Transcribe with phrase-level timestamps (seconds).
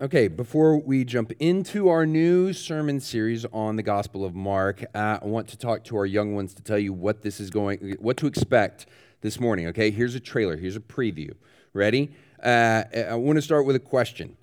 [0.00, 5.18] Okay, before we jump into our new sermon series on the Gospel of Mark, uh,
[5.20, 7.96] I want to talk to our young ones to tell you what this is going,
[7.98, 8.86] what to expect
[9.22, 9.66] this morning.
[9.66, 10.56] Okay, here's a trailer.
[10.56, 11.34] Here's a preview.
[11.72, 12.12] Ready?
[12.40, 14.36] Uh, I want to start with a question.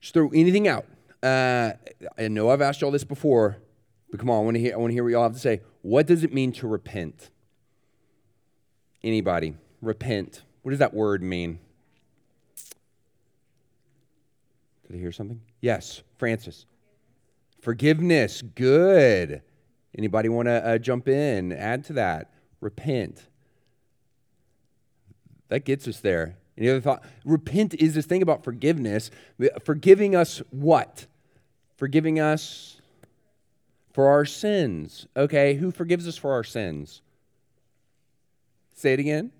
[0.00, 0.86] Just throw anything out.
[1.20, 1.72] Uh,
[2.16, 3.56] I know I've asked y'all this before,
[4.12, 4.74] but come on, I want to hear.
[4.74, 5.62] I want to hear what y'all have to say.
[5.82, 7.30] What does it mean to repent?
[9.02, 9.56] Anybody?
[9.82, 10.42] Repent.
[10.62, 11.58] What does that word mean?
[14.94, 15.40] Did I hear something?
[15.60, 16.66] Yes, Francis.
[17.60, 18.42] Forgiveness.
[18.42, 19.42] Good.
[19.98, 21.50] Anybody want to uh, jump in?
[21.50, 22.32] Add to that.
[22.60, 23.26] Repent.
[25.48, 26.36] That gets us there.
[26.56, 27.02] Any other thought?
[27.24, 29.10] Repent is this thing about forgiveness.
[29.64, 31.06] Forgiving us what?
[31.76, 32.80] Forgiving us
[33.92, 35.08] for our sins.
[35.16, 37.02] Okay, who forgives us for our sins?
[38.76, 39.32] Say it again.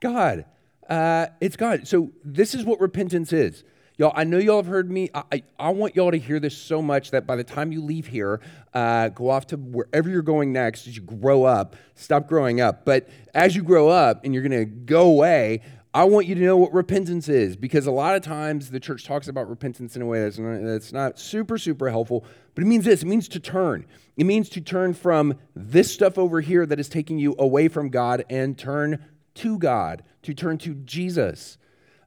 [0.00, 0.44] God.
[0.86, 1.88] Uh, it's God.
[1.88, 3.64] So this is what repentance is.
[3.98, 5.08] Y'all, I know y'all have heard me.
[5.14, 7.80] I, I, I, want y'all to hear this so much that by the time you
[7.80, 8.42] leave here,
[8.74, 12.84] uh, go off to wherever you're going next as you grow up, stop growing up.
[12.84, 15.62] But as you grow up and you're going to go away,
[15.94, 19.06] I want you to know what repentance is because a lot of times the church
[19.06, 22.22] talks about repentance in a way that's not, that's not super, super helpful.
[22.54, 23.86] But it means this it means to turn.
[24.18, 27.88] It means to turn from this stuff over here that is taking you away from
[27.88, 31.56] God and turn to God, to turn to Jesus.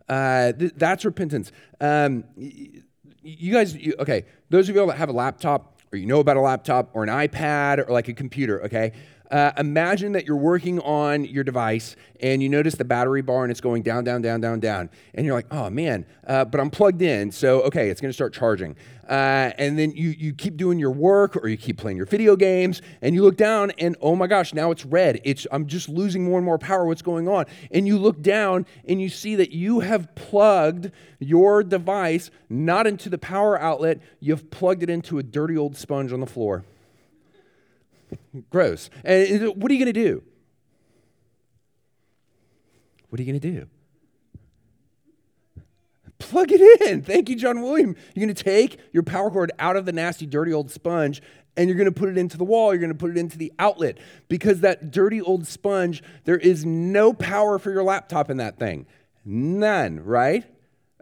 [0.09, 1.51] Uh, th- that's repentance.
[1.79, 6.19] Um, you guys, you, okay, those of you that have a laptop or you know
[6.19, 8.93] about a laptop or an iPad or like a computer, okay,
[9.31, 13.51] uh, imagine that you're working on your device and you notice the battery bar and
[13.51, 14.89] it's going down, down, down, down, down.
[15.13, 17.31] And you're like, oh man, uh, but I'm plugged in.
[17.31, 18.75] So, okay, it's going to start charging.
[19.07, 22.35] Uh, and then you, you keep doing your work or you keep playing your video
[22.35, 25.21] games and you look down and oh my gosh, now it's red.
[25.23, 26.85] It's, I'm just losing more and more power.
[26.85, 27.45] What's going on?
[27.71, 33.09] And you look down and you see that you have plugged your device not into
[33.09, 36.63] the power outlet, you've plugged it into a dirty old sponge on the floor.
[38.49, 38.89] Gross.
[39.03, 40.23] And what are you going to do?
[43.09, 43.67] What are you going to do?
[46.19, 47.01] Plug it in.
[47.01, 47.95] Thank you, John William.
[48.13, 51.21] You're going to take your power cord out of the nasty, dirty old sponge
[51.59, 52.71] and you're going to put it into the wall.
[52.73, 53.97] You're going to put it into the outlet
[54.29, 58.85] because that dirty old sponge, there is no power for your laptop in that thing.
[59.25, 60.45] None, right?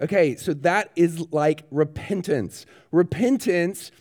[0.01, 2.65] Okay, so that is like repentance.
[2.91, 3.91] Repentance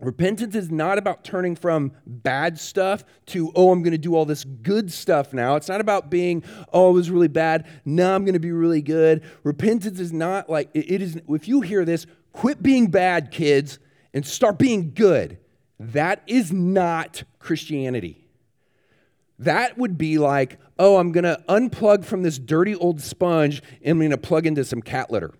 [0.00, 4.26] Repentance is not about turning from bad stuff to, oh, I'm going to do all
[4.26, 5.56] this good stuff now.
[5.56, 7.66] It's not about being, oh, it was really bad.
[7.84, 9.22] Now I'm going to be really good.
[9.42, 13.78] Repentance is not like, it is, if you hear this, quit being bad, kids,
[14.12, 15.38] and start being good.
[15.78, 18.26] That is not Christianity.
[19.38, 23.92] That would be like, oh, I'm going to unplug from this dirty old sponge and
[23.92, 25.32] I'm going to plug into some cat litter.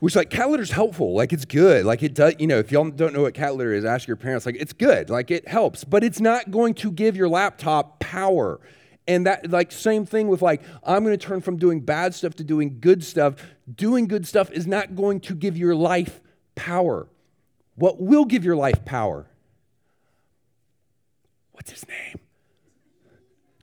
[0.00, 2.34] Which like cat is helpful, like it's good, like it does.
[2.38, 4.46] You know, if y'all don't know what cat litter is, ask your parents.
[4.46, 8.60] Like it's good, like it helps, but it's not going to give your laptop power.
[9.08, 12.34] And that like same thing with like I'm going to turn from doing bad stuff
[12.36, 13.34] to doing good stuff.
[13.74, 16.20] Doing good stuff is not going to give your life
[16.54, 17.08] power.
[17.74, 19.26] What will give your life power?
[21.52, 22.20] What's his name?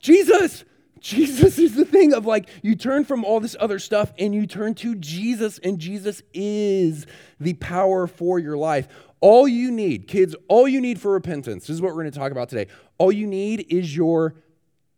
[0.01, 0.65] Jesus.
[1.05, 4.47] Jesus is the thing of like, you turn from all this other stuff and you
[4.47, 7.05] turn to Jesus, and Jesus is
[7.39, 8.87] the power for your life.
[9.21, 12.17] All you need, kids, all you need for repentance, this is what we're going to
[12.17, 12.71] talk about today.
[12.97, 14.33] All you need is your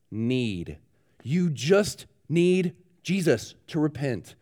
[0.10, 0.78] need.
[1.24, 4.36] You just need Jesus to repent.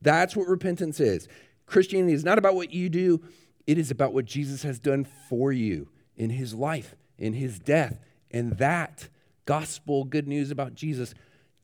[0.00, 1.28] That's what repentance is.
[1.66, 3.22] Christianity is not about what you do,
[3.68, 8.00] it is about what Jesus has done for you in his life, in his death.
[8.32, 9.08] And that
[9.44, 11.14] gospel, good news about Jesus,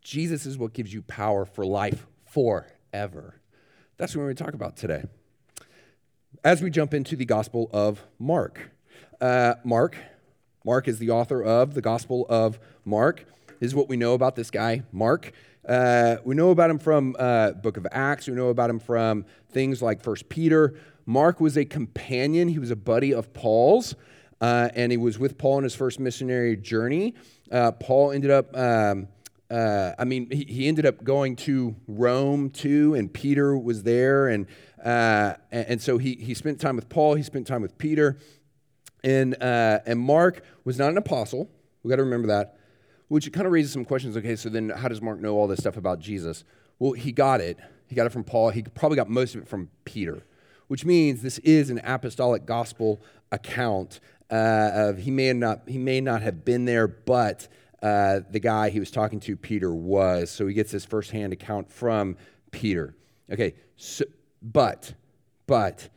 [0.03, 3.41] Jesus is what gives you power for life forever.
[3.97, 5.05] That's what we're going to talk about today.
[6.45, 8.71] As we jump into the Gospel of Mark,
[9.21, 9.97] uh, Mark,
[10.65, 13.25] Mark is the author of the Gospel of Mark.
[13.61, 15.33] This is what we know about this guy, Mark.
[15.69, 18.29] Uh, we know about him from uh, Book of Acts.
[18.29, 20.75] We know about him from things like First Peter.
[21.07, 22.49] Mark was a companion.
[22.49, 23.95] He was a buddy of Paul's,
[24.41, 27.15] uh, and he was with Paul on his first missionary journey.
[27.51, 29.09] Uh, Paul ended up, um,
[29.51, 34.29] uh, I mean, he, he, ended up going to Rome too, and Peter was there.
[34.29, 34.47] And,
[34.85, 38.19] uh, and, and, so he, he spent time with Paul, he spent time with Peter.
[39.03, 41.51] And, uh, and Mark was not an apostle.
[41.83, 42.59] we got to remember that,
[43.09, 44.17] which kind of raises some questions.
[44.17, 46.45] Okay, so then how does Mark know all this stuff about Jesus?
[46.79, 47.59] Well, he got it.
[47.87, 48.51] He got it from Paul.
[48.51, 50.25] He probably got most of it from Peter,
[50.67, 53.01] which means this is an apostolic gospel
[53.33, 57.49] account uh, of he may not he may not have been there, but
[57.83, 60.31] uh, the guy he was talking to, Peter, was.
[60.31, 62.17] So he gets this firsthand account from
[62.51, 62.95] Peter.
[63.31, 64.05] Okay, so
[64.43, 64.95] but,
[65.47, 65.89] but,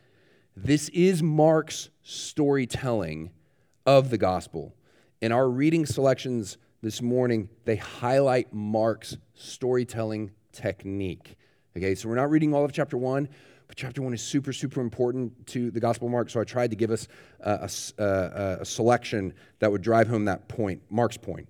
[0.56, 3.30] this is Mark's storytelling
[3.86, 4.74] of the gospel.
[5.20, 11.36] In our reading selections this morning, they highlight Mark's storytelling technique.
[11.76, 13.28] Okay, so we're not reading all of chapter one,
[13.72, 16.28] but chapter one is super, super important to the Gospel of Mark.
[16.28, 17.08] So I tried to give us
[17.40, 21.48] a, a, a selection that would drive home that point, Mark's point.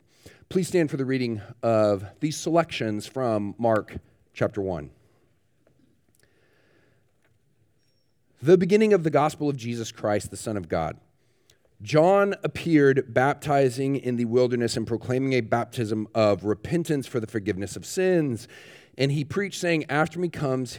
[0.49, 3.97] Please stand for the reading of these selections from Mark
[4.33, 4.91] chapter 1.
[8.41, 10.99] The beginning of the gospel of Jesus Christ, the Son of God.
[11.83, 17.75] John appeared baptizing in the wilderness and proclaiming a baptism of repentance for the forgiveness
[17.75, 18.47] of sins.
[18.97, 20.79] And he preached, saying, After me comes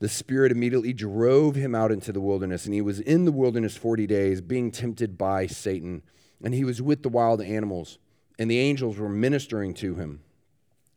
[0.00, 3.76] The Spirit immediately drove him out into the wilderness, and he was in the wilderness
[3.76, 6.02] 40 days, being tempted by Satan.
[6.42, 7.98] And he was with the wild animals,
[8.38, 10.20] and the angels were ministering to him.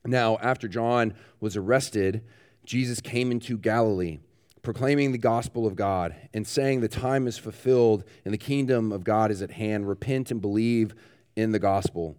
[0.06, 2.24] Now, after John was arrested,
[2.64, 4.20] Jesus came into Galilee,
[4.62, 9.04] proclaiming the gospel of God and saying, The time is fulfilled and the kingdom of
[9.04, 9.88] God is at hand.
[9.88, 10.94] Repent and believe
[11.36, 12.18] in the gospel.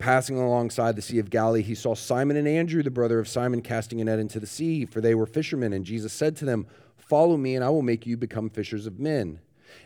[0.00, 3.60] Passing alongside the Sea of Galilee, he saw Simon and Andrew, the brother of Simon,
[3.60, 5.74] casting a net into the sea, for they were fishermen.
[5.74, 6.66] And Jesus said to them,
[6.96, 9.40] Follow me, and I will make you become fishers of men.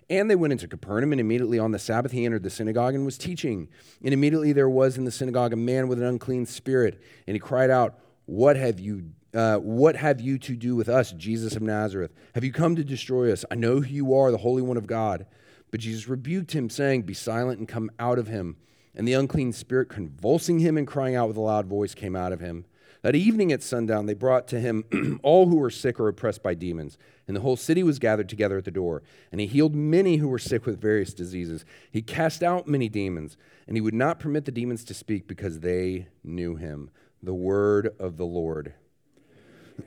[0.08, 3.04] And they went into Capernaum, and immediately on the Sabbath he entered the synagogue and
[3.04, 3.68] was teaching.
[4.04, 7.40] And immediately there was in the synagogue a man with an unclean spirit, and he
[7.40, 11.62] cried out, What have you uh, what have you to do with us, Jesus of
[11.62, 12.12] Nazareth?
[12.36, 13.44] Have you come to destroy us?
[13.50, 15.26] I know who you are, the Holy One of God.
[15.72, 18.56] But Jesus rebuked him, saying, Be silent and come out of him.
[18.96, 22.32] And the unclean spirit, convulsing him and crying out with a loud voice, came out
[22.32, 22.64] of him.
[23.04, 24.84] That evening at sundown, they brought to him
[25.22, 26.96] all who were sick or oppressed by demons.
[27.28, 29.02] And the whole city was gathered together at the door.
[29.30, 31.66] And he healed many who were sick with various diseases.
[31.90, 33.36] He cast out many demons,
[33.66, 36.88] and he would not permit the demons to speak because they knew him.
[37.22, 38.72] The word of the Lord.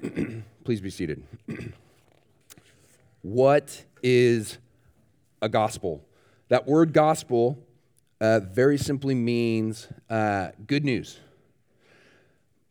[0.63, 1.24] Please be seated.
[3.24, 4.59] what is
[5.42, 6.06] a gospel?
[6.50, 7.57] That word gospel
[8.19, 11.19] uh, very simply means uh, good news.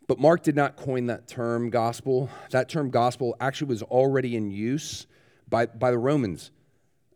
[0.08, 2.30] But Mark did not coin that term gospel.
[2.50, 5.06] That term gospel actually was already in use
[5.48, 6.50] by, by the Romans.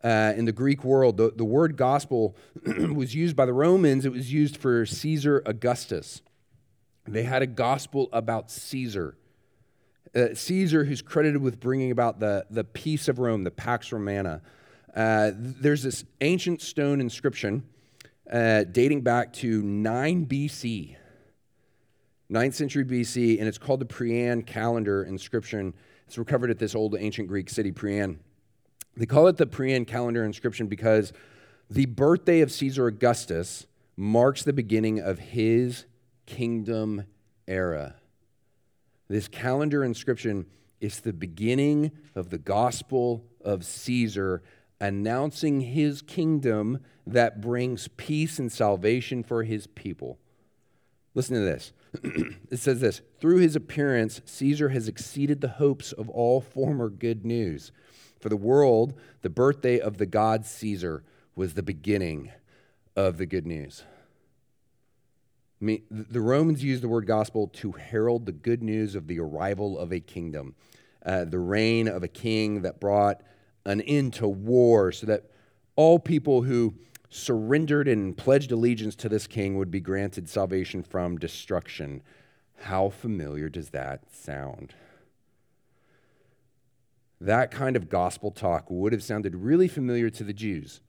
[0.02, 2.34] Uh, in the Greek world, the, the word gospel
[2.94, 6.22] was used by the Romans, it was used for Caesar Augustus.
[7.06, 9.16] They had a gospel about Caesar.
[10.14, 14.40] Uh, Caesar, who's credited with bringing about the, the peace of Rome, the Pax Romana.
[14.94, 17.64] Uh, there's this ancient stone inscription
[18.30, 20.96] uh, dating back to 9 BC,
[22.30, 25.74] 9th century BC, and it's called the Priene calendar inscription.
[26.06, 28.18] It's recovered at this old ancient Greek city, Priene.
[28.96, 31.12] They call it the Priene calendar inscription because
[31.68, 33.66] the birthday of Caesar Augustus
[33.96, 35.86] marks the beginning of his
[36.26, 37.04] kingdom
[37.48, 37.96] era.
[39.08, 40.46] This calendar inscription
[40.80, 44.42] is the beginning of the gospel of Caesar,
[44.80, 50.18] announcing his kingdom that brings peace and salvation for his people.
[51.14, 51.72] Listen to this.
[52.50, 57.24] it says this Through his appearance, Caesar has exceeded the hopes of all former good
[57.24, 57.72] news.
[58.20, 61.02] For the world, the birthday of the god Caesar
[61.34, 62.30] was the beginning
[62.94, 63.84] of the good news.
[65.60, 69.20] I mean, the Romans used the word gospel to herald the good news of the
[69.20, 70.54] arrival of a kingdom,
[71.04, 73.22] uh, the reign of a king that brought
[73.64, 75.30] an end to war, so that
[75.76, 76.74] all people who
[77.08, 82.02] surrendered and pledged allegiance to this king would be granted salvation from destruction.
[82.62, 84.74] How familiar does that sound?
[87.20, 90.80] That kind of gospel talk would have sounded really familiar to the Jews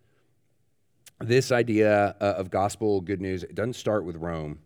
[1.24, 4.60] this idea uh, of gospel good news, it doesn't start with Rome.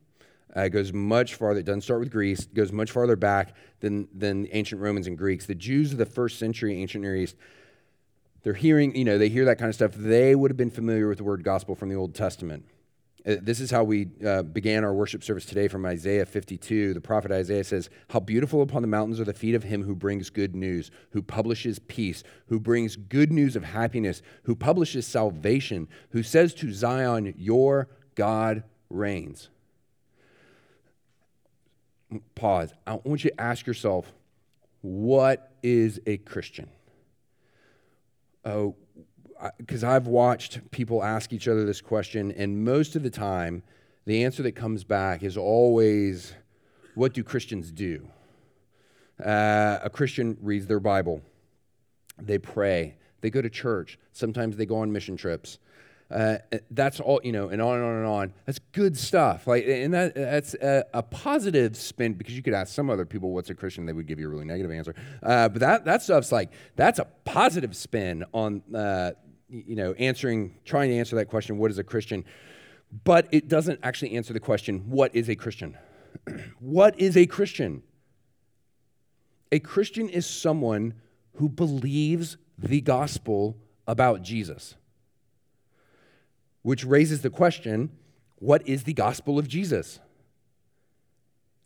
[0.56, 1.60] Uh, it goes much farther.
[1.60, 2.44] It doesn't start with Greece.
[2.44, 5.46] It goes much farther back than, than ancient Romans and Greeks.
[5.46, 7.36] The Jews of the first century ancient Near East,
[8.46, 9.94] they're hearing, you know, they hear that kind of stuff.
[9.96, 12.64] They would have been familiar with the word gospel from the Old Testament.
[13.26, 16.94] Uh, this is how we uh, began our worship service today from Isaiah 52.
[16.94, 19.96] The prophet Isaiah says, How beautiful upon the mountains are the feet of him who
[19.96, 25.88] brings good news, who publishes peace, who brings good news of happiness, who publishes salvation,
[26.12, 29.50] who says to Zion, Your God reigns.
[32.36, 32.76] Pause.
[32.86, 34.14] I want you to ask yourself,
[34.82, 36.70] What is a Christian?
[38.46, 43.64] Because I've watched people ask each other this question, and most of the time,
[44.06, 46.34] the answer that comes back is always,
[46.94, 48.08] What do Christians do?
[49.24, 51.22] Uh, a Christian reads their Bible,
[52.22, 55.58] they pray, they go to church, sometimes they go on mission trips.
[56.10, 56.38] Uh,
[56.70, 58.34] that's all you know, and on and on and on.
[58.46, 59.48] That's good stuff.
[59.48, 63.32] Like, and that that's a, a, positive spin because you could ask some other people
[63.32, 64.94] what's a Christian, they would give you a really negative answer.
[65.24, 69.12] Uh, but that that stuff's like that's a positive spin on uh,
[69.50, 71.58] you know answering, trying to answer that question.
[71.58, 72.24] What is a Christian?
[73.04, 74.92] But it doesn't actually answer the question.
[74.92, 75.76] What is a Christian?
[76.60, 77.82] what is a Christian?
[79.52, 80.94] A Christian is someone
[81.38, 83.58] who believes the gospel
[83.88, 84.76] about Jesus
[86.66, 87.92] which raises the question
[88.38, 90.00] what is the gospel of Jesus?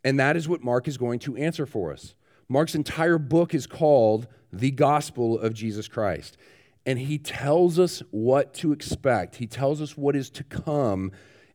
[0.04, 2.14] And that is what Mark is going to answer for us.
[2.50, 6.36] Mark's entire book is called The Gospel of Jesus Christ.
[6.84, 11.12] And he tells us what to expect, he tells us what is to come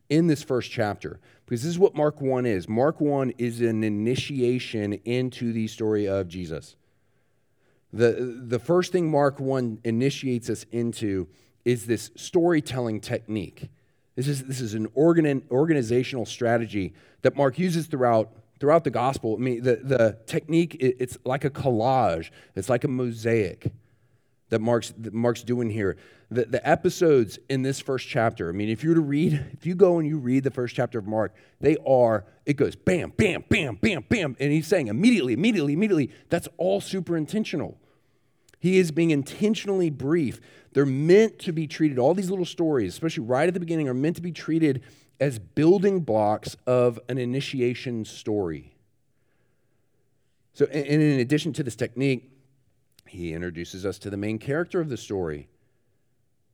[0.08, 1.20] in this first chapter.
[1.44, 2.68] Because this is what Mark 1 is.
[2.68, 6.74] Mark 1 is an initiation into the story of Jesus.
[7.92, 11.28] The, the first thing Mark 1 initiates us into
[11.66, 13.68] is this storytelling technique.
[14.14, 18.30] This is, this is an organ, organizational strategy that Mark uses throughout,
[18.60, 19.34] throughout the gospel.
[19.38, 23.72] I mean, the, the technique, it, it's like a collage, it's like a mosaic
[24.48, 25.96] that Mark's, that Mark's doing here.
[26.30, 29.66] The, the episodes in this first chapter, I mean, if you were to read, if
[29.66, 33.12] you go and you read the first chapter of Mark, they are, it goes bam,
[33.16, 34.36] bam, bam, bam, bam.
[34.38, 36.12] And he's saying immediately, immediately, immediately.
[36.28, 37.76] That's all super intentional.
[38.66, 40.40] He is being intentionally brief.
[40.72, 43.94] They're meant to be treated, all these little stories, especially right at the beginning, are
[43.94, 44.82] meant to be treated
[45.20, 48.74] as building blocks of an initiation story.
[50.54, 52.28] So, and in addition to this technique,
[53.06, 55.46] he introduces us to the main character of the story.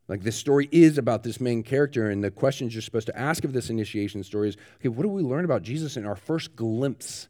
[0.07, 3.43] Like this story is about this main character, and the questions you're supposed to ask
[3.43, 6.57] of this initiation story is okay, what do we learn about Jesus in our first
[6.57, 7.29] glimpse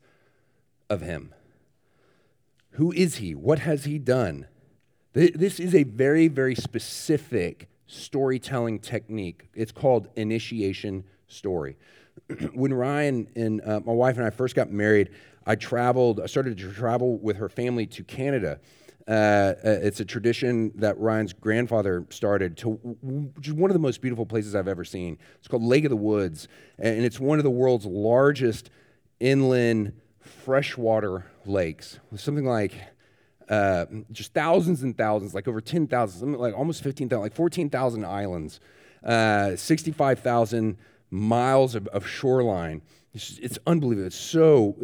[0.91, 1.33] of him?
[2.73, 3.37] Who is he?
[3.37, 4.49] What has he done?
[5.15, 9.49] This is a very, very specific storytelling technique.
[9.55, 11.77] It's called initiation story.
[12.55, 15.11] when Ryan and uh, my wife and I first got married,
[15.47, 18.59] I traveled, I started to travel with her family to Canada.
[19.07, 22.71] Uh, uh it's a tradition that Ryan's grandfather started to
[23.03, 25.19] which is one of the most beautiful places I've ever seen.
[25.39, 28.71] It's called Lake of the Woods, and it's one of the world's largest
[29.21, 31.99] inland freshwater lakes.
[32.15, 32.75] Something like
[33.49, 38.61] uh, just thousands and thousands, like over 10,000, like almost 15,000, like 14,000 islands,
[39.05, 40.77] uh, 65,000
[41.11, 42.83] miles of, of shoreline.
[43.15, 44.07] It's, it's, unbelievable.
[44.07, 44.77] It's so,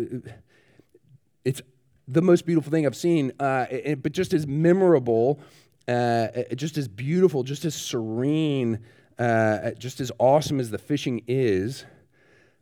[1.45, 1.63] it's
[2.07, 5.41] the most beautiful thing I've seen, uh, it, but just as memorable,
[5.87, 8.81] uh, just as beautiful, just as serene,
[9.19, 11.85] uh, just as awesome as the fishing is.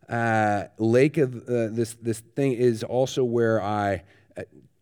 [0.07, 4.03] Uh, lake of this this thing is also where I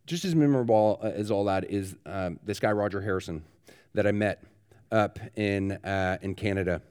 [0.06, 3.44] just as memorable uh, as all that is um, this guy Roger Harrison
[3.94, 4.44] that I met
[4.92, 6.82] up in uh, in Canada.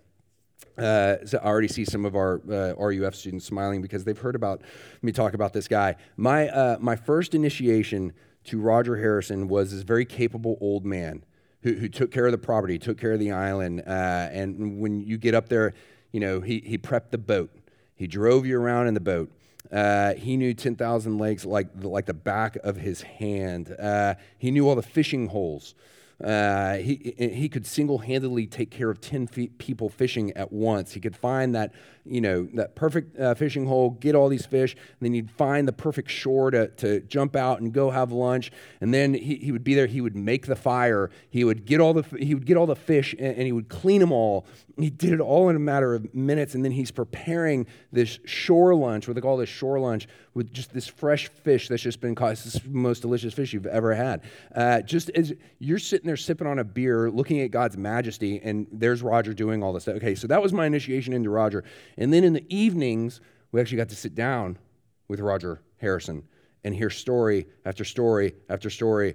[0.77, 4.35] Uh, so I already see some of our uh, RUF students smiling because they've heard
[4.35, 4.63] about
[5.03, 5.95] me talk about this guy.
[6.17, 8.13] My uh, my first initiation
[8.45, 11.25] to Roger Harrison was this very capable old man
[11.63, 15.01] who, who took care of the property, took care of the island, uh, and when
[15.01, 15.75] you get up there,
[16.13, 17.55] you know he he prepped the boat,
[17.95, 19.31] he drove you around in the boat.
[19.73, 23.75] Uh, he knew 10,000 lakes like, like the back of his hand.
[23.79, 25.75] Uh, he knew all the fishing holes.
[26.23, 30.93] Uh, he, he could single-handedly take care of 10 people fishing at once.
[30.93, 31.73] He could find that,
[32.05, 35.67] you know, that perfect uh, fishing hole, get all these fish, and then he'd find
[35.67, 38.53] the perfect shore to, to jump out and go have lunch.
[38.81, 39.87] And then he, he would be there.
[39.87, 41.11] He would make the fire.
[41.29, 43.69] He would get all the, he would get all the fish and, and he would
[43.69, 44.47] clean them all.
[44.77, 46.55] He did it all in a matter of minutes.
[46.55, 50.73] And then he's preparing this shore lunch, what they call this shore lunch, with just
[50.73, 52.33] this fresh fish that's just been caught.
[52.33, 54.23] It's the most delicious fish you've ever had.
[54.55, 58.67] Uh, just as you're sitting there sipping on a beer, looking at God's majesty, and
[58.73, 59.97] there's Roger doing all this stuff.
[59.97, 61.63] Okay, so that was my initiation into Roger.
[61.97, 63.21] And then in the evenings,
[63.53, 64.59] we actually got to sit down
[65.07, 66.25] with Roger Harrison
[66.65, 69.15] and hear story after story after story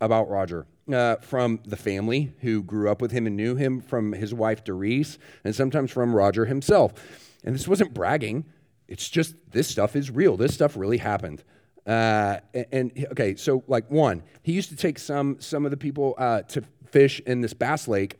[0.00, 0.66] about Roger.
[0.90, 4.64] Uh, from the family who grew up with him and knew him, from his wife
[4.64, 6.92] Doris, and sometimes from Roger himself.
[7.44, 8.44] And this wasn't bragging.
[8.88, 10.36] It's just this stuff is real.
[10.36, 11.44] This stuff really happened.
[11.86, 15.76] Uh, and, and, okay, so like one, he used to take some some of the
[15.76, 18.18] people uh, to fish in this bass lake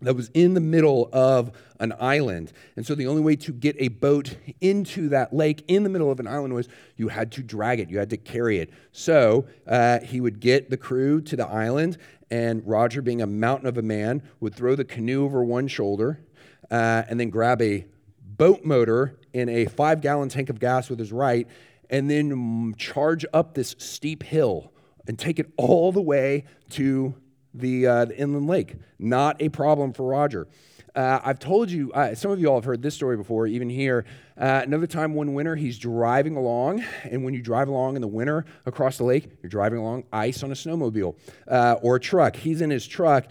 [0.00, 1.50] that was in the middle of
[1.80, 2.52] an island.
[2.76, 6.10] And so the only way to get a boat into that lake in the middle
[6.10, 8.70] of an island was you had to drag it, you had to carry it.
[8.92, 11.98] So uh, he would get the crew to the island,
[12.30, 16.20] and Roger, being a mountain of a man, would throw the canoe over one shoulder
[16.70, 17.86] uh, and then grab a
[18.22, 21.46] boat motor in a five gallon tank of gas with his right,
[21.90, 24.72] and then charge up this steep hill
[25.06, 27.14] and take it all the way to
[27.58, 28.76] the, uh, the inland lake.
[28.98, 30.48] Not a problem for Roger.
[30.94, 33.70] Uh, I've told you, uh, some of you all have heard this story before, even
[33.70, 34.04] here.
[34.36, 38.08] Uh, another time one winter, he's driving along, and when you drive along in the
[38.08, 41.14] winter across the lake, you're driving along ice on a snowmobile
[41.46, 42.36] uh, or a truck.
[42.36, 43.26] He's in his truck,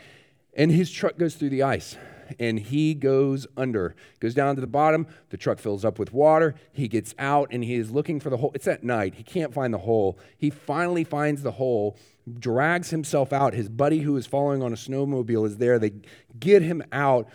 [0.54, 1.98] and his truck goes through the ice
[2.40, 5.08] and he goes under, goes down to the bottom.
[5.30, 6.56] The truck fills up with water.
[6.72, 8.52] He gets out and he is looking for the hole.
[8.54, 9.16] It's at night.
[9.16, 10.18] He can't find the hole.
[10.38, 11.98] He finally finds the hole,
[12.40, 13.54] drags himself out.
[13.54, 15.80] His buddy, who is following on a snowmobile, is there.
[15.80, 15.94] They
[16.40, 17.28] get him out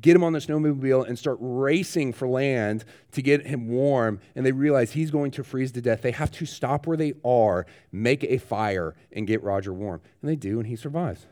[0.00, 4.20] get him on the snowmobile and start racing for land to get him warm.
[4.34, 6.02] And they realize he's going to freeze to death.
[6.02, 10.00] They have to stop where they are, make a fire, and get Roger warm.
[10.22, 11.26] And they do, and he survives.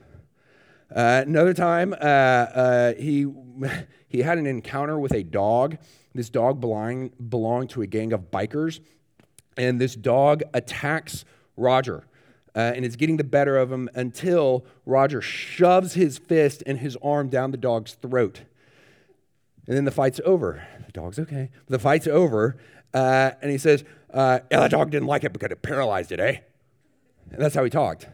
[0.95, 3.26] Uh, another time, uh, uh, he,
[4.09, 5.78] he had an encounter with a dog.
[6.14, 8.81] This dog belong, belonged to a gang of bikers,
[9.57, 11.25] and this dog attacks
[11.57, 12.05] Roger.
[12.55, 16.97] Uh, and is getting the better of him until Roger shoves his fist and his
[17.02, 18.40] arm down the dog's throat.
[19.66, 20.66] And then the fight's over.
[20.87, 21.50] The dog's okay.
[21.66, 22.57] The fight's over.
[22.95, 26.21] Uh, and he says, uh, yeah, the dog didn't like it because it paralyzed it,
[26.21, 26.38] eh?
[27.31, 28.09] And that's how he talked.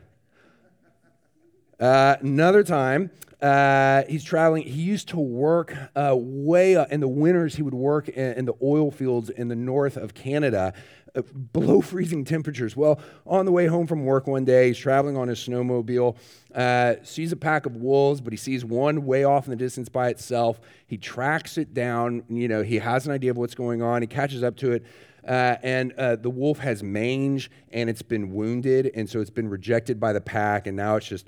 [1.83, 3.11] Uh, another time,
[3.41, 4.62] uh, he's traveling.
[4.62, 7.57] He used to work uh, way up in the winters.
[7.57, 10.75] He would work in, in, the oil fields in the north of Canada,
[11.17, 11.23] uh,
[11.53, 12.77] below freezing temperatures.
[12.77, 16.17] Well, on the way home from work one day, he's traveling on his snowmobile.
[16.55, 19.89] Uh, sees a pack of wolves, but he sees one way off in the distance
[19.89, 20.61] by itself.
[20.87, 22.23] He tracks it down.
[22.29, 24.03] You know, he has an idea of what's going on.
[24.03, 24.85] He catches up to it.
[25.27, 29.49] Uh, and uh, the wolf has mange and it's been wounded, and so it's been
[29.49, 31.27] rejected by the pack, and now it's just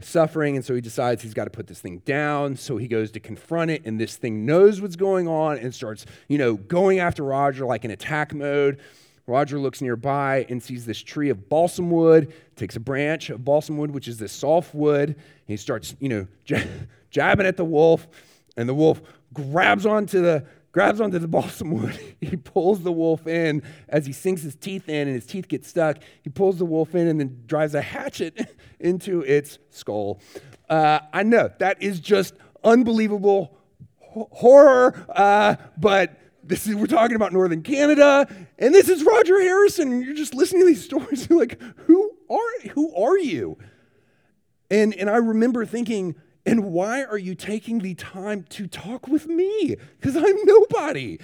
[0.00, 2.56] suffering, and so he decides he's got to put this thing down.
[2.56, 6.06] So he goes to confront it, and this thing knows what's going on and starts,
[6.28, 8.78] you know, going after Roger like in attack mode.
[9.26, 13.76] Roger looks nearby and sees this tree of balsam wood, takes a branch of balsam
[13.76, 16.26] wood, which is this soft wood, he starts, you know,
[17.10, 18.08] jabbing at the wolf,
[18.56, 19.02] and the wolf
[19.34, 20.44] grabs onto the
[20.78, 21.98] grabs onto the balsam wood.
[22.20, 25.64] He pulls the wolf in as he sinks his teeth in and his teeth get
[25.64, 25.98] stuck.
[26.22, 30.20] He pulls the wolf in and then drives a hatchet into its skull.
[30.70, 33.58] Uh, I know that is just unbelievable
[33.98, 38.26] horror, uh, but this is we're talking about northern canada
[38.58, 42.68] and this is roger harrison you're just listening to these stories you're like who are
[42.70, 43.58] who are you
[44.70, 46.14] and and i remember thinking
[46.46, 49.76] and why are you taking the time to talk with me?
[50.00, 51.18] Because I'm nobody.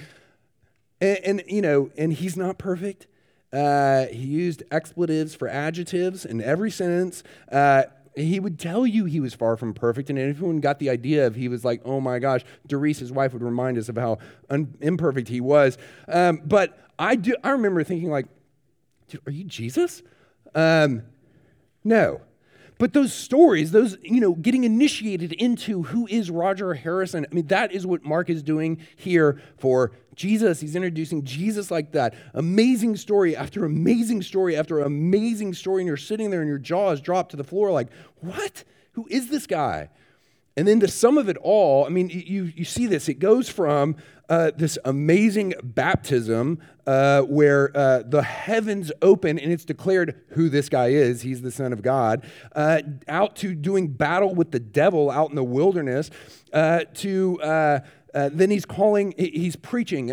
[1.00, 3.06] And, and, you know, and he's not perfect.
[3.52, 7.22] Uh, he used expletives for adjectives in every sentence.
[7.50, 7.84] Uh,
[8.16, 10.10] he would tell you he was far from perfect.
[10.10, 13.32] And if anyone got the idea of he was like, oh my gosh, Doris, wife,
[13.32, 14.18] would remind us of how
[14.50, 15.78] un- imperfect he was.
[16.08, 18.26] Um, but I, do, I remember thinking, like,
[19.26, 20.02] are you Jesus?
[20.54, 21.02] Um,
[21.82, 22.20] no.
[22.78, 27.46] But those stories, those, you know, getting initiated into who is Roger Harrison, I mean,
[27.46, 30.60] that is what Mark is doing here for Jesus.
[30.60, 32.14] He's introducing Jesus like that.
[32.34, 35.82] Amazing story after amazing story after amazing story.
[35.82, 37.88] And you're sitting there and your jaw is dropped to the floor like,
[38.20, 38.64] what?
[38.92, 39.90] Who is this guy?
[40.56, 43.08] And then the sum of it all, I mean, you, you see this.
[43.08, 43.96] It goes from
[44.28, 50.68] uh, this amazing baptism uh, where uh, the heavens open and it's declared who this
[50.68, 51.22] guy is.
[51.22, 52.24] He's the Son of God.
[52.54, 56.10] Uh, out to doing battle with the devil out in the wilderness,
[56.52, 57.80] uh, to uh,
[58.12, 60.06] then he's calling, he's preaching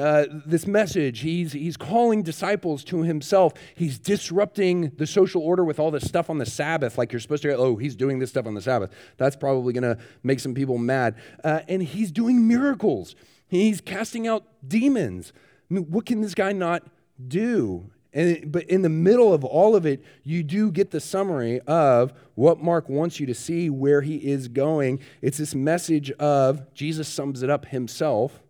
[0.45, 1.19] this message.
[1.19, 3.53] He's, he's calling disciples to himself.
[3.75, 7.43] He's disrupting the social order with all this stuff on the Sabbath, like you're supposed
[7.43, 8.91] to, oh, he's doing this stuff on the Sabbath.
[9.17, 11.15] That's probably going to make some people mad.
[11.43, 13.15] And he's doing miracles,
[13.51, 15.33] he's casting out demons.
[15.69, 16.83] I mean, what can this guy not
[17.27, 17.91] do?
[18.13, 22.13] And, but in the middle of all of it, you do get the summary of
[22.35, 24.99] what Mark wants you to see, where he is going.
[25.21, 28.41] It's this message of Jesus sums it up himself.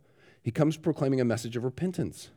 [0.42, 2.30] He comes proclaiming a message of repentance.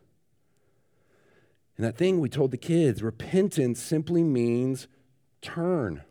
[1.76, 4.86] And that thing we told the kids repentance simply means
[5.40, 6.02] turn.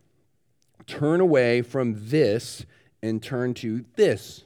[0.88, 2.66] Turn away from this
[3.02, 4.44] and turn to this.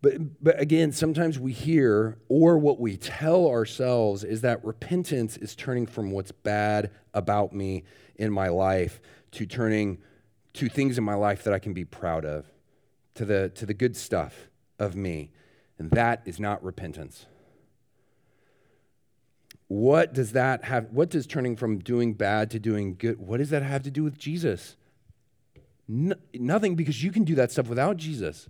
[0.00, 5.56] But, but again, sometimes we hear, or what we tell ourselves, is that repentance is
[5.56, 7.82] turning from what's bad about me
[8.16, 9.00] in my life
[9.32, 9.98] to turning
[10.54, 12.46] to things in my life that I can be proud of,
[13.14, 15.30] to the, to the good stuff of me.
[15.78, 17.26] And that is not repentance.
[19.68, 20.90] What does that have?
[20.92, 24.02] What does turning from doing bad to doing good, what does that have to do
[24.02, 24.76] with Jesus?
[25.86, 28.48] No, nothing, because you can do that stuff without Jesus.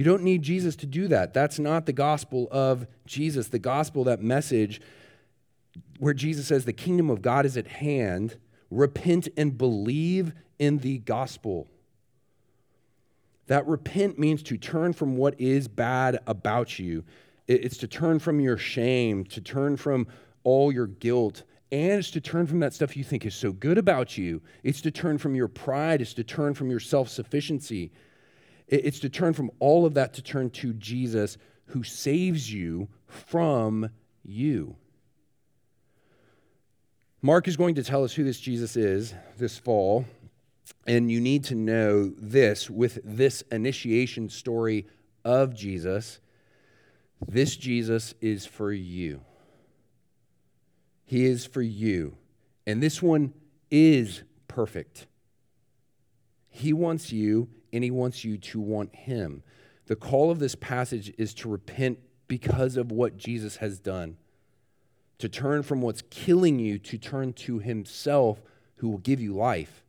[0.00, 1.34] You don't need Jesus to do that.
[1.34, 3.48] That's not the gospel of Jesus.
[3.48, 4.80] The gospel, that message
[5.98, 8.38] where Jesus says the kingdom of God is at hand,
[8.70, 11.68] repent and believe in the gospel.
[13.48, 17.04] That repent means to turn from what is bad about you.
[17.46, 20.06] It's to turn from your shame, to turn from
[20.44, 23.76] all your guilt, and it's to turn from that stuff you think is so good
[23.76, 24.40] about you.
[24.62, 27.92] It's to turn from your pride, it's to turn from your self sufficiency.
[28.70, 33.90] It's to turn from all of that to turn to Jesus who saves you from
[34.24, 34.76] you.
[37.20, 40.06] Mark is going to tell us who this Jesus is this fall,
[40.86, 44.86] and you need to know this with this initiation story
[45.24, 46.20] of Jesus.
[47.26, 49.20] This Jesus is for you.
[51.04, 52.16] He is for you.
[52.66, 53.34] And this one
[53.70, 55.08] is perfect.
[56.48, 59.42] He wants you, and He wants you to want Him.
[59.86, 64.16] The call of this passage is to repent because of what Jesus has done,
[65.18, 68.40] to turn from what's killing you, to turn to Himself
[68.76, 69.84] who will give you life.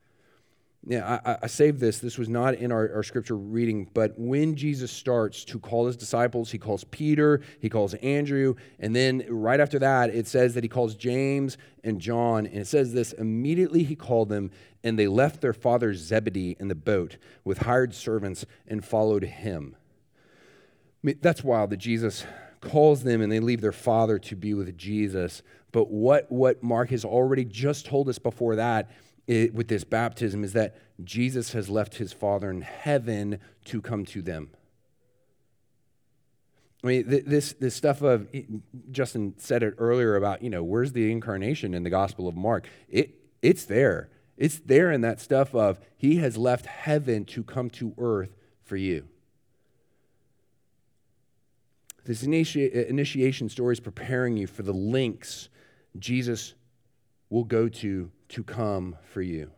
[0.88, 2.00] Yeah, I, I, saved this.
[2.00, 5.96] This was not in our, our scripture reading, but when Jesus starts to call his
[5.96, 10.64] disciples, he calls Peter, he calls Andrew, and then right after that, it says that
[10.64, 12.48] he calls James and John.
[12.48, 14.50] And it says this immediately he called them,
[14.84, 19.76] and they left their father Zebedee in the boat with hired servants and followed him.
[21.04, 22.26] I mean, that's wild that Jesus
[22.60, 25.44] calls them and they leave their father to be with Jesus.
[25.72, 28.90] But what, what Mark has already just told us before that
[29.32, 34.04] it, with this baptism is that Jesus has left his Father in heaven to come
[34.08, 34.50] to them.
[36.84, 38.28] I mean, this, this stuff of,
[38.92, 42.68] Justin said it earlier about, you know, where's the incarnation in the Gospel of Mark?
[42.90, 44.10] It, it's there.
[44.36, 48.76] It's there in that stuff of he has left heaven to come to earth for
[48.76, 49.08] you.
[52.04, 55.48] This initi- uh, initiation story is preparing you for the links
[56.00, 56.56] Jesus
[57.30, 59.52] will go to to come for you.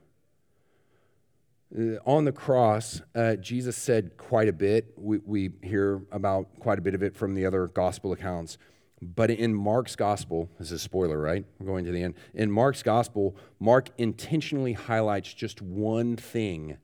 [1.75, 4.93] Uh, on the cross, uh, Jesus said quite a bit.
[4.95, 8.57] We, we hear about quite a bit of it from the other gospel accounts.
[9.01, 11.43] But in Mark's gospel, this is a spoiler, right?
[11.59, 12.15] We're going to the end.
[12.33, 16.77] In Mark's gospel, Mark intentionally highlights just one thing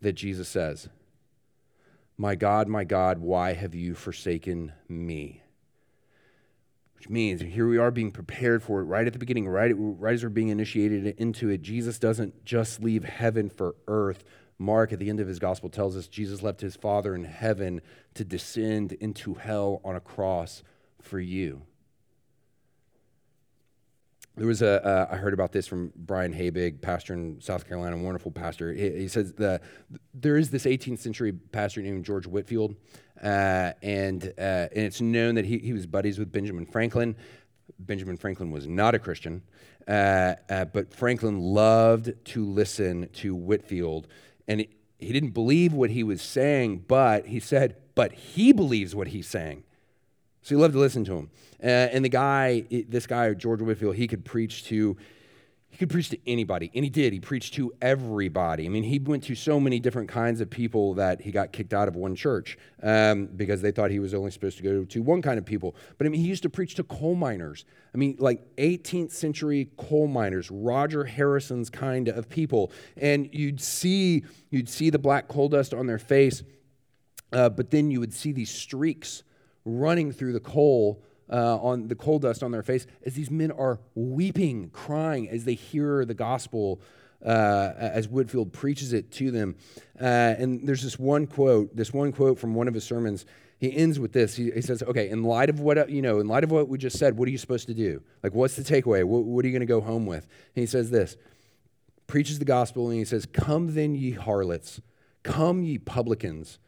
[0.00, 0.88] that Jesus says
[2.16, 5.42] My God, my God, why have you forsaken me?
[6.98, 10.14] Which means here we are being prepared for it right at the beginning, right, right
[10.14, 11.62] as we're being initiated into it.
[11.62, 14.24] Jesus doesn't just leave heaven for earth.
[14.58, 17.80] Mark, at the end of his gospel, tells us Jesus left his Father in heaven
[18.14, 20.64] to descend into hell on a cross
[21.00, 21.62] for you.
[24.38, 27.96] There was a uh, I heard about this from Brian Habig, pastor in South Carolina,
[27.96, 28.72] wonderful pastor.
[28.72, 29.62] He, he says that
[30.14, 32.76] there is this 18th century pastor named George Whitefield
[33.22, 37.16] uh, and, uh, and it's known that he, he was buddies with Benjamin Franklin.
[37.78, 39.42] Benjamin Franklin was not a Christian,
[39.86, 44.06] uh, uh but Franklin loved to listen to Whitefield.
[44.46, 48.94] And it, he didn't believe what he was saying, but he said, but he believes
[48.94, 49.64] what he's saying.
[50.42, 51.30] So he loved to listen to him.
[51.62, 54.96] Uh, and the guy, this guy, George Whitefield, he could preach to
[55.70, 57.12] he could preach to anybody, and he did.
[57.12, 58.64] He preached to everybody.
[58.64, 61.74] I mean, he went to so many different kinds of people that he got kicked
[61.74, 65.02] out of one church um, because they thought he was only supposed to go to
[65.02, 65.76] one kind of people.
[65.98, 67.66] But I mean, he used to preach to coal miners.
[67.94, 74.24] I mean, like 18th century coal miners, Roger Harrison's kind of people, and you'd see
[74.50, 76.42] you'd see the black coal dust on their face,
[77.32, 79.22] uh, but then you would see these streaks
[79.66, 83.50] running through the coal uh, on the coal dust on their face as these men
[83.50, 86.80] are weeping, crying as they hear the gospel
[87.24, 89.56] uh, as Whitefield preaches it to them.
[90.00, 93.26] Uh, and there's this one quote, this one quote from one of his sermons.
[93.58, 94.36] He ends with this.
[94.36, 96.78] He, he, says, "Okay, in light of what you know, in light of what we
[96.78, 98.02] just said, what are you supposed to do?
[98.22, 99.02] Like, what's the takeaway?
[99.02, 101.16] What, what are you going to go home with?" And he says this:
[102.06, 104.80] preaches the gospel, and he says, "Come then, ye harlots,
[105.24, 106.60] come ye publicans,"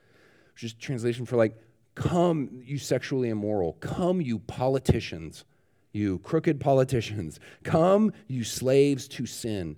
[0.55, 1.57] which is translation for like
[1.95, 3.75] Come, you sexually immoral.
[3.75, 5.45] Come, you politicians,
[5.93, 7.41] you crooked politicians.
[7.63, 9.77] Come, you slaves to sin.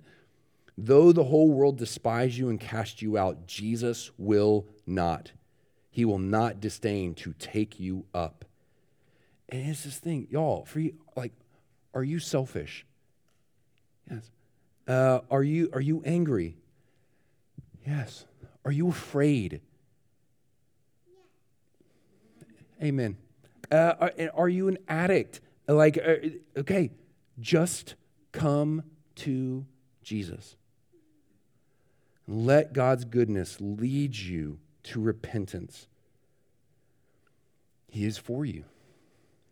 [0.77, 5.31] Though the whole world despise you and cast you out, Jesus will not.
[5.91, 8.45] He will not disdain to take you up.
[9.49, 11.33] And it's this thing, y'all, for you, like,
[11.93, 12.85] are you selfish?
[14.09, 14.31] Yes.
[14.87, 16.57] Uh, are you are you angry?
[17.85, 18.25] Yes.
[18.65, 19.61] Are you afraid?
[22.83, 23.15] Amen.
[23.71, 25.39] Uh, are, are, you an addict?
[25.67, 26.15] Like, uh,
[26.59, 26.91] okay,
[27.39, 27.95] just
[28.33, 28.83] come
[29.15, 29.65] to
[30.03, 30.57] Jesus.
[32.27, 35.87] Let God's goodness lead you to repentance.
[37.89, 38.65] He is for you.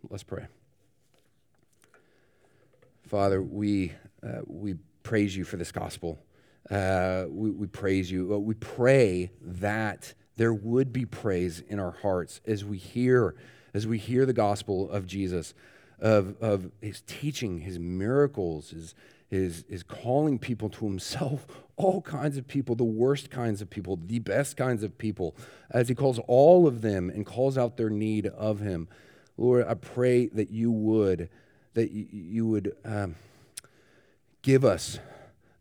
[0.10, 0.48] Let's pray.
[3.08, 6.20] Father, we, uh, we praise you for this gospel.
[6.70, 8.26] Uh, we, we praise you.
[8.38, 13.36] We pray that there would be praise in our hearts as we hear,
[13.74, 15.54] as we hear the gospel of Jesus,
[16.00, 18.96] of, of his teaching, his miracles, his,
[19.30, 24.00] his, his calling people to himself, all kinds of people, the worst kinds of people,
[24.06, 25.36] the best kinds of people,
[25.70, 28.88] as he calls all of them and calls out their need of him.
[29.38, 31.30] Lord, I pray that you would,
[31.74, 33.16] that you would um,
[34.42, 35.00] give us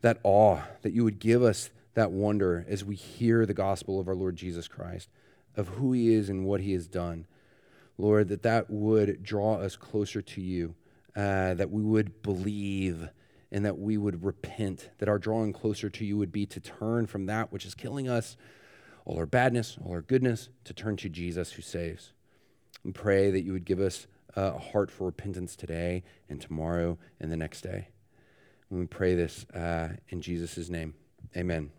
[0.02, 4.08] that awe, that you would give us that wonder as we hear the gospel of
[4.08, 5.08] our Lord Jesus Christ,
[5.56, 7.26] of who he is and what he has done.
[7.98, 10.74] Lord, that that would draw us closer to you,
[11.16, 13.08] uh, that we would believe
[13.52, 17.06] and that we would repent, that our drawing closer to you would be to turn
[17.06, 18.36] from that which is killing us,
[19.04, 22.12] all our badness, all our goodness, to turn to Jesus who saves.
[22.84, 27.30] And pray that you would give us a heart for repentance today and tomorrow and
[27.30, 27.88] the next day.
[28.70, 30.94] And we pray this uh, in Jesus' name.
[31.36, 31.70] Amen.